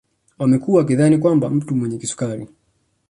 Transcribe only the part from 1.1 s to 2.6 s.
kwamba mtu mwenye kisukari